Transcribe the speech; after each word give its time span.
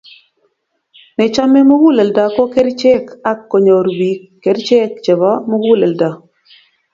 nechame 1.17 1.59
muguleldo 1.69 2.23
ko 2.35 2.43
kerchek 2.53 3.05
ak 3.31 3.39
konyor 3.51 3.85
bik 3.99 4.19
kerchek 4.43 4.91
chebo 5.03 5.31
muguleldo 5.49 6.09